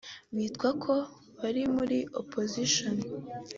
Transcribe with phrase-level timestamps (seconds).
[0.37, 0.93] bitwa ko
[1.41, 2.95] bari muri opposition